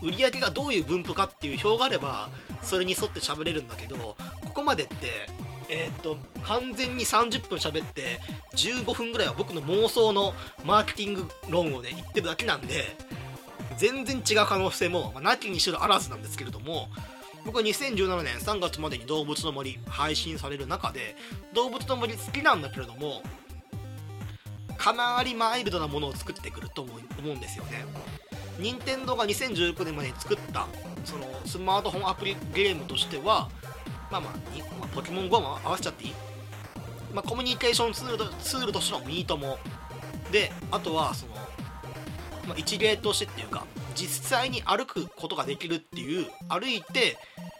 [0.01, 2.29] 売り上げがどういう分布かっていう表があれば
[2.61, 4.15] それに沿って喋れるんだけど
[4.59, 4.95] ここまでって
[5.69, 8.19] えー、っと完全に30分喋って
[8.57, 10.33] 15分ぐらいは僕の妄想の
[10.65, 12.83] マーケティング論をね言ってるだけなんで
[13.77, 16.89] 全然違う可能性も、まあ、なきにしろあらずなんですけれども
[17.45, 21.15] 僕は2017年3月までに動物の森配信される中で
[21.53, 23.23] 動物の森好きなんだけれども
[24.77, 26.91] かなりマイルドなものを作ってくると思
[27.23, 27.85] うんですよね。
[28.59, 30.67] 任天堂が2019年までに作った
[31.05, 33.49] そのスマートフォンアプリゲームとしては
[34.11, 34.33] まあまあ、
[34.79, 36.13] ま、ポケモン GO も合わせちゃっていい、
[37.13, 39.57] まあ、コミュニケーションツールツールとしてのミートも。
[40.31, 41.33] であとはその
[42.49, 47.17] まあ、一例としてっていうか実際に歩くことができるっていう歩いて、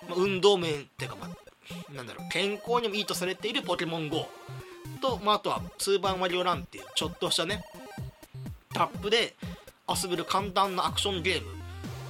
[0.07, 4.27] まあ、運動面っていうか、まあ、なんだろう健康にもいいとされているポケモン GO
[4.99, 7.63] と、まあ、あとはスーパーマリオランっていうちょっとしたね
[8.73, 9.35] タップで
[9.87, 11.58] 遊べる簡単なアクションゲーム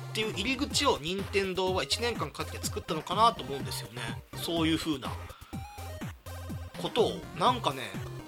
[0.09, 4.01] っていう入り口を任天堂は1年間かけて作ったのかなと思うんですよね。
[4.35, 5.11] そういう風な
[6.81, 7.83] ことをなんかね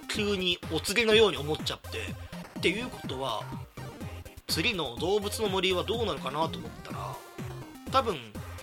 [0.08, 2.32] 急にお告げのように思っちゃって。
[2.60, 3.44] っていうことは
[4.48, 7.16] 次の動物の森はどうなるかなと思ったら
[7.92, 8.18] 多分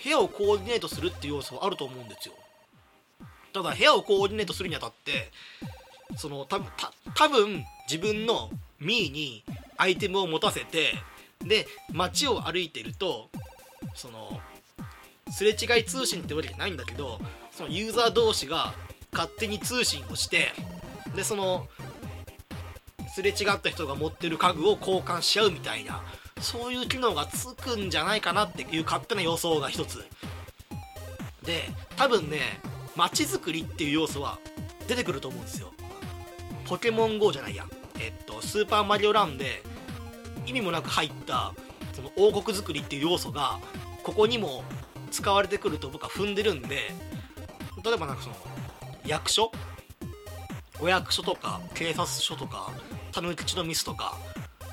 [0.05, 2.35] 部屋をコーディネートするっていう要素はあると思うんですよ。
[3.53, 5.33] ただ部屋をコーディネートするにあたって
[6.17, 6.61] そのた
[7.17, 9.43] 多分自分のミーに
[9.77, 10.93] アイテムを持たせて
[11.45, 13.31] で街を歩いてると
[13.95, 14.41] その
[15.31, 17.21] すれ違い通信ってわけじゃないんだけど
[17.53, 18.73] そのユーザー同士が
[19.13, 20.53] 勝手に通信をして
[21.15, 21.67] でその
[23.15, 26.03] すれ違った人が持ってる家具を交換し合うみたいな
[26.41, 30.05] そういう機能がつくんじゃないかなっていう勝手な予想が一つ。
[31.45, 31.63] で
[31.97, 32.61] 多分ね
[32.95, 34.39] 街づくりっていう要素は
[34.87, 35.73] 出てくると思うんですよ。
[36.67, 37.65] ポケモン GO じゃないや。
[37.99, 39.63] えっとスーパーマリオランで
[40.49, 41.55] 意味もなく入った
[41.93, 43.59] その王国づくりっていう要素が
[44.03, 44.65] ここにも
[45.11, 46.93] 使われてくると僕は踏んでるんで
[47.85, 48.37] 例えばなんかその
[49.07, 49.51] 役所？
[50.81, 52.71] お役所とか警察署とか
[53.11, 54.17] たぬきちのミスとか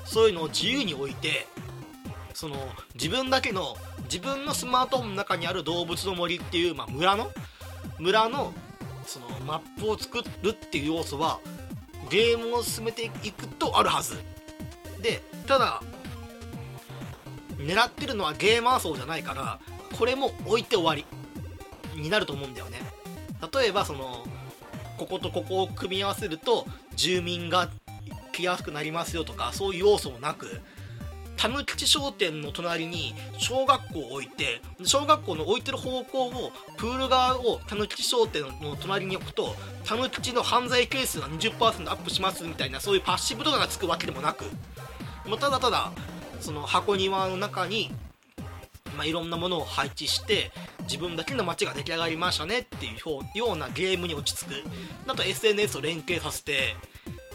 [0.04, 1.48] そういうのを自由に置いて
[2.32, 2.56] その
[2.94, 7.30] 自分だけの自分のスマートフォンの中にある動物の森っていう、まあ、村の？
[7.98, 8.52] 村の
[9.06, 11.40] そのマップを作るっていう要素は
[12.10, 14.16] ゲームを進めていくとあるはず。
[15.00, 15.82] でただ
[17.58, 19.58] 狙ってるのはゲーマー層じゃないから
[19.98, 21.04] これも置いて終わり
[22.00, 22.80] になると思うんだよね。
[23.52, 24.26] 例えばその
[24.98, 27.68] こことここを組み合わせると住民が
[28.32, 30.60] 来やすくなりますよとかそういう要素もなく
[31.36, 39.54] たぬきち商店の隣に小学校を置いて小学校の置いてる方向をプール側をたぬきち商店の隣に置くと
[39.84, 44.46] たぬきちの犯罪係数が20%アップしますみたいなそういうパッシブとかがつくわけでもなく
[45.26, 45.92] もうただただ
[46.40, 47.90] その箱庭の中に、
[48.96, 54.54] まあ、いろんなものを配置して自分だけの街が出来上がりましたねっていうようなゲームに落ち着く。
[55.08, 56.76] あと SNS を連携させて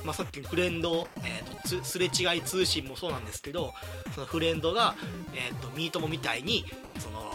[0.04, 3.73] まあ、さっきのフレンド、えーと、すれ違い通信もそうなんですけど
[4.15, 4.95] そのフレンドが、
[5.36, 6.65] えーと、ミートモみたいに
[6.97, 7.32] その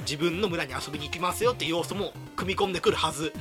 [0.00, 3.32] 自分の村に遊びに行きますよっていう要素も組み込んでくるはず。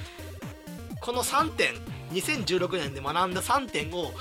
[1.00, 1.76] この3点
[2.14, 4.12] 2016年で学んだ3点を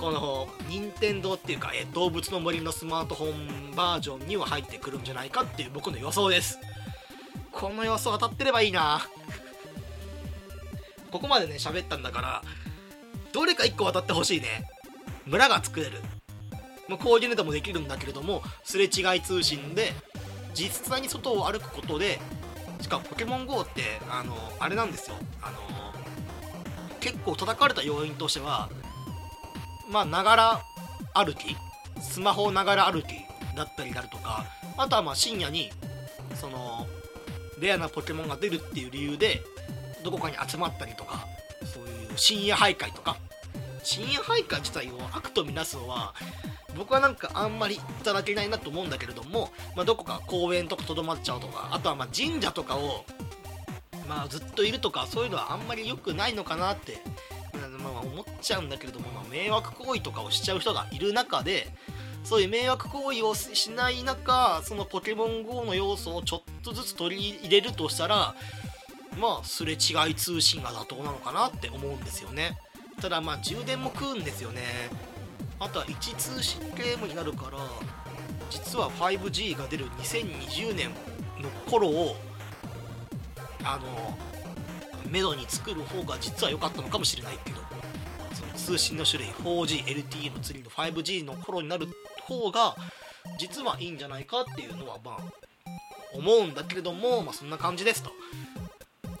[0.00, 6.58] この任天堂っていうか、えー、動物の森のスマートフォンバージョンには入ってくるんじゃないかっていう僕の予想です。
[7.52, 9.06] この予想当たってればいいな。
[11.12, 12.42] ここまでね喋ったんだから
[13.32, 14.66] どれか1個渡ってほしいね。
[15.26, 16.00] 村が作れる、
[16.88, 19.92] まあ、コーディネートもできるんだけれどもすれ違い通信で
[20.54, 22.18] 実際に外を歩くことで
[22.80, 25.16] しかもポケモン GO ってあのあれなんですよ。
[25.42, 25.60] あの
[27.00, 28.70] 結構叩かれた要因としては
[29.90, 30.60] まあながら
[31.14, 31.56] 歩き？
[32.00, 33.06] スマホながら歩き？
[33.56, 35.70] だったりだとかあとはまあ深夜に
[36.34, 36.86] その
[37.60, 39.42] レアなポケモンが出るっていう理由で
[40.04, 41.26] どこかに集まったりとか
[41.64, 43.16] そういう深夜徘徊とか。
[43.82, 46.12] 深夜徘徊自体を悪とみなすのは
[46.76, 53.06] 僕はなんかあんまりいただけないなと思うんだけれども、まあ、どこか公園とかとどまっちゃうとかあとはま神社とかを、
[54.06, 56.98] まあ、ずっといるとかそういうのはあんまり良くないのかなって、
[57.68, 61.68] まあ、思っちゃうんだけれども、まあ、迷惑行為とかをしちゃう人がいる中で
[62.24, 68.34] そういう迷惑行為をしない中そのポケモン GO の要素をちょっとずつ取り入れるとしたら
[69.18, 72.58] まあすれ違い通信が妥当なのかなって思うんですよね。
[73.00, 74.62] ただまあ充電も食うんですよね。
[75.58, 77.58] あとは位置通信ゲームになるから
[78.50, 80.90] 実は 5G が出る2020年
[81.40, 82.16] の頃を
[83.62, 84.16] あの
[85.08, 87.60] メドに作る方が実は良かったのかもしれないけど
[88.32, 91.88] その通信の種類 4GLTE の次の 5G の頃になる
[92.22, 92.76] 方が
[93.38, 95.40] 実はいいんじゃないかっていうのはまあ
[96.12, 98.10] 思うんだけれども、まあ、そんな感じですと。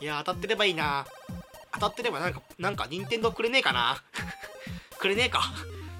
[0.00, 1.06] いや当たってればいいな。
[1.72, 4.02] 当たってればなんかなんか任天堂くれねえかな。
[4.98, 5.52] くれねえか。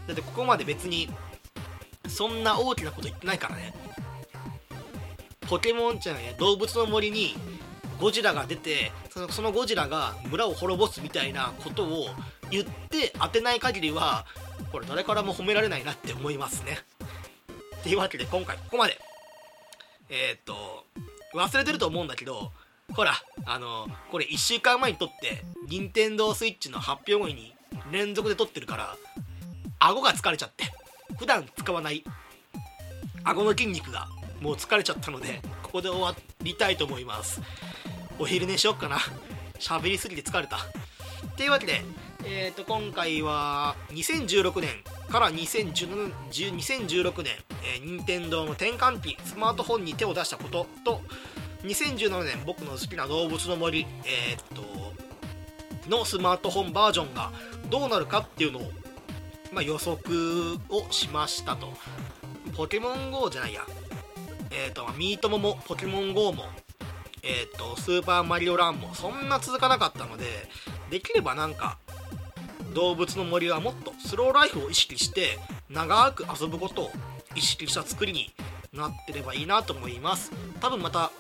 [0.07, 1.09] だってここまで別に
[2.09, 3.75] そんな大きなこと言ってないからね。
[5.43, 7.35] ポケモンじゃない動物の森に
[8.01, 12.07] ゴジラが出てそのそのゴジラが村を滅ぼすみたいなことを
[12.51, 14.25] 言って当てない限りは
[14.73, 16.79] これ誰からも褒められないなって思いますね。
[17.81, 18.99] っていうわけで今回ここまで。
[20.11, 20.85] えー、っと
[21.35, 22.51] 忘れてると思うんだけど
[22.95, 23.13] ほら
[23.47, 27.55] あのこれ1週間前に撮って任天堂 switch の発表後に
[27.93, 28.97] 連続で撮ってるから
[29.79, 30.65] 顎が疲れちゃって
[31.17, 32.03] 普段使わない
[33.23, 34.09] 顎の筋肉が
[34.41, 37.41] もう疲れちゃったのでここで終わりたいと思います。
[38.21, 38.99] お昼寝しよっかな。
[39.59, 40.59] 喋りすぎて疲れた。
[40.59, 40.61] っ
[41.37, 41.83] ていうわけで
[42.23, 44.69] えー、と今回は2016年
[45.11, 47.33] から2017 2016年、
[47.65, 51.01] えー、任天堂の転換期スマートフォンに手を出したことと
[51.63, 54.65] 2017年僕の好きな動物の森、えー、っ
[55.87, 57.33] とのスマートフォンバージョンが
[57.71, 58.71] どうなるかっていうのを、
[59.51, 61.73] まあ、予測をしましたと。
[62.55, 63.63] ポケモン GO じゃないや。
[64.51, 66.45] えー、っとミートモもポケモン GO も
[67.23, 70.25] えー、っとスーパーマリオランもそんな続かなかったので
[70.91, 71.79] できればなんか
[72.75, 76.93] 動物の森はもっとスローライフを意識して長く遊ぶことを
[77.35, 78.33] 意識した作りに
[78.73, 80.31] なってればいいなと思います。
[80.61, 81.11] 多分また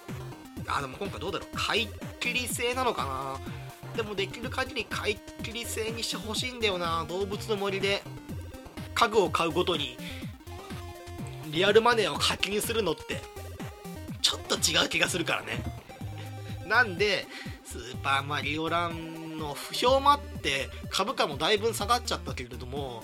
[0.68, 1.57] あでも今回どうだろう。
[1.57, 1.88] 買い
[2.20, 3.96] 切り制なのかな。
[3.96, 7.05] でもできる限り買い切り制にしてほしいんだよな。
[7.09, 8.03] 動物の森で
[8.94, 9.96] 家具を買うごとに
[11.48, 13.20] リアルマネーを課金するのって
[14.22, 15.80] ちょっと違う気がするからね。
[16.70, 17.26] なんで
[17.64, 23.02] スーパーマリオランの不評もあって株価もだいぶ下がっちゃったけれども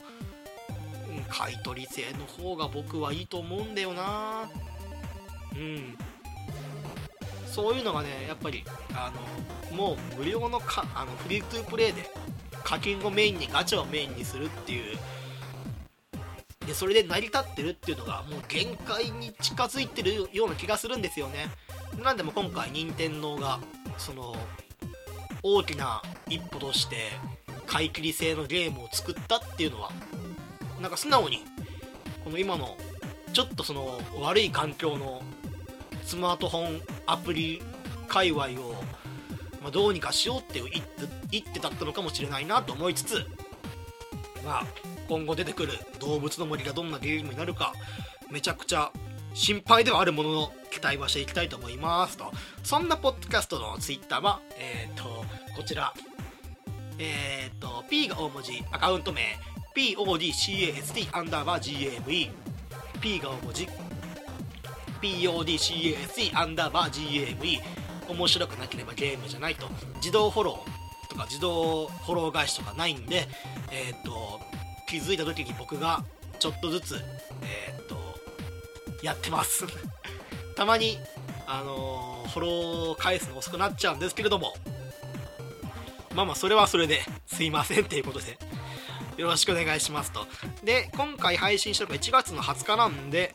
[1.28, 4.48] 買い取り制の方が僕はいいと思うんだよな。
[5.56, 5.98] うん。
[7.46, 8.62] そういうのがねやっぱり
[8.94, 9.10] あ
[9.72, 12.08] のもう無料のかあのフリートゥープレイで
[12.62, 14.96] 課金をメインにガチャをメインにするっていう。
[16.64, 21.46] でそれで成り立ってるっていうのがもう限界に近づいてるような気がするんですよね。
[22.03, 23.61] なんでも今回任天堂が
[23.99, 24.34] その
[25.43, 26.97] 大きな一歩として
[27.66, 29.91] 買い切り制のゲームを作ったっていうのは
[30.80, 31.45] なんか素直に
[32.24, 32.76] この今の
[33.32, 35.22] ちょっとその悪い環境の
[36.05, 37.62] スマートフォンアプリ
[38.09, 38.74] 界隈を、
[39.62, 40.82] ま、どうにかしようっていう一
[41.30, 43.26] 手一手だったのかもしれないなと思いつつ
[44.45, 44.66] まあ
[45.09, 47.72] 今後出てくる動物の森がどんなゲームになるか
[48.30, 48.91] めちゃくちゃ
[49.37, 52.32] 心配ではあるものの期待はしていきたいと思いますと。
[52.64, 55.93] そんなポッドキャストのツイッターはえっ、ー、とこちら。
[56.99, 59.39] えっ、ー、と P が大文字アカウント名。
[59.76, 62.30] PODCAST アンダーバー GAME
[63.03, 63.68] P が大文字。
[65.03, 67.61] PODCAST アンダーバー GAME
[68.09, 69.68] 面白くなければゲームじゃないと。
[69.97, 73.28] 自動フォローとか自動フォロー返しとかないんで
[73.70, 74.41] えっ、ー、と
[74.89, 76.03] 気づいた時に僕が
[76.39, 76.95] ちょっとずつ
[77.43, 77.95] えっ、と
[79.07, 79.64] やってます。
[80.57, 80.98] たまに
[81.46, 84.54] あのー、フォロー返すの遅くなっちゃうんですけれども。
[86.14, 88.38] まあまあそれはそれですいませんっていうことで。
[89.16, 90.26] よろしくお願いしますと。
[90.64, 93.32] で今回配信したのが1月の20日なんで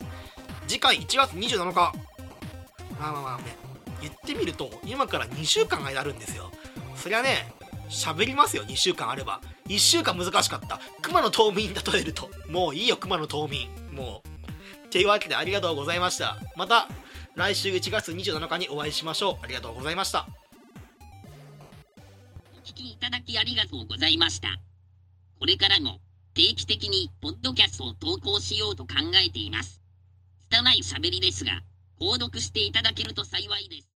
[0.68, 1.74] 次回1月27日。
[1.74, 3.56] まあまあまあね。
[4.02, 6.50] 言ってみると今から2週間間あるんですよ。
[6.96, 7.52] そりゃね
[7.88, 9.40] 喋りますよ2週間あれば。
[9.68, 10.80] 1週間難しかった。
[11.00, 12.28] 熊の冬眠例えると。
[12.48, 13.68] もういいよ熊の冬眠。
[13.92, 14.31] もう。
[14.92, 16.86] というわけでありがとうございましたまた
[17.34, 20.28] 来週1月27日にお会いしましょうありがとうございました
[22.54, 24.48] お聞きいただきありがとうございました
[25.40, 25.98] これからも
[26.34, 29.82] 定期的にポッドキャストを投稿しようと考えています。
[30.48, 31.60] 拙い喋りですが、
[32.00, 33.88] 購読していただけると幸いです。